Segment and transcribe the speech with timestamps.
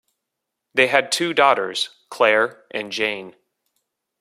[0.73, 3.35] They had two daughters, Clare and Jane.